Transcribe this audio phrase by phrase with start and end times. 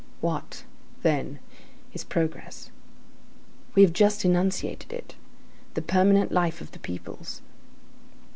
[0.19, 0.63] What,
[1.03, 1.37] then,
[1.93, 2.71] is progress?
[3.75, 5.13] We have just enunciated it;
[5.75, 7.43] the permanent life of the peoples.